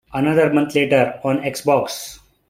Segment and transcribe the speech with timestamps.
[0.13, 2.17] Another month later: on Xbox.